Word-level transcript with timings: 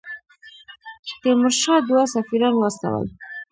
تیمورشاه 1.21 1.79
دوه 1.89 2.03
سفیران 2.13 2.53
واستول. 2.55 3.07